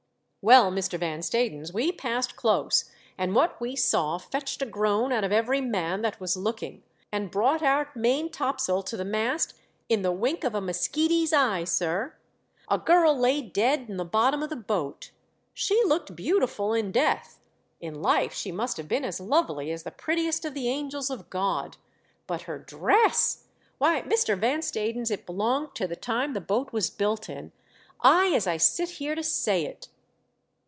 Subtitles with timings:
[0.43, 0.97] Well, Mr.
[0.97, 5.61] Van Stadens, we passed close and what we saw fetched a groan out of every
[5.61, 6.81] man that was looking
[7.11, 9.53] and brought our main topsail to the mast
[9.87, 12.15] in the wink of a muskeety's eye, sir.
[12.71, 15.11] A girl lay dead in the bottom of the boat.
[15.53, 17.39] She looked beautiful in death,
[17.79, 21.29] in life she must have been as lovely as the prettiest of the angels of
[21.29, 21.77] God.
[22.25, 23.43] But her dress!
[23.77, 24.35] Why, Mr.
[24.35, 27.51] Van Stadens, it belonged to the time the boat was built in.
[28.01, 29.87] Ay, as I sit here to say it